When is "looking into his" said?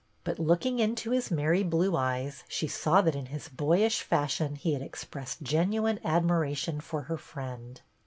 0.39-1.29